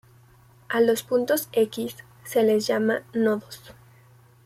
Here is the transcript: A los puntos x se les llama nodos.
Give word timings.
A 0.67 0.81
los 0.81 1.03
puntos 1.03 1.47
x 1.51 1.95
se 2.23 2.41
les 2.41 2.65
llama 2.65 3.03
nodos. 3.13 3.61